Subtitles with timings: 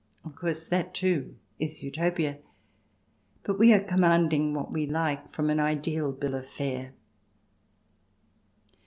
[0.25, 2.39] Of course that, too, is Utopia,
[3.43, 6.93] but we are commanding what we like from an ideal bill of fare.